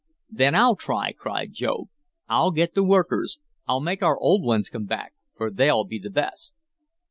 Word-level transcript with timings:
"Then 0.31 0.55
I'll 0.55 0.75
try!" 0.75 1.11
cried 1.11 1.53
Job. 1.53 1.89
"I'll 2.27 2.49
get 2.49 2.73
the 2.73 2.81
workers. 2.83 3.39
I'll 3.67 3.81
make 3.81 4.01
our 4.01 4.17
old 4.17 4.41
ones 4.43 4.67
come 4.67 4.85
back, 4.85 5.13
for 5.37 5.51
they'll 5.51 5.83
be 5.83 5.99
the 5.99 6.09
best." 6.09 6.55